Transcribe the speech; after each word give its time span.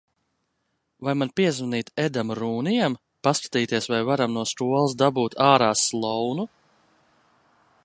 Vai 1.07 1.13
man 1.21 1.31
piezvanīt 1.39 1.91
Edam 2.05 2.33
Rūnijam, 2.39 2.95
paskatīties, 3.27 3.89
vai 3.95 4.01
varam 4.09 4.35
no 4.39 4.47
skolas 4.55 4.97
dabūt 5.05 5.39
ārā 5.51 5.71
Slounu? 5.85 6.49